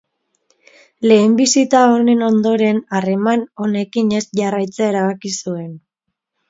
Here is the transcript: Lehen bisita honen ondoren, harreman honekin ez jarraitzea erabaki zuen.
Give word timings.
Lehen 1.11 1.35
bisita 1.41 1.83
honen 1.91 2.25
ondoren, 2.29 2.81
harreman 2.99 3.47
honekin 3.67 4.13
ez 4.23 4.27
jarraitzea 4.43 4.93
erabaki 4.97 5.37
zuen. 5.39 5.75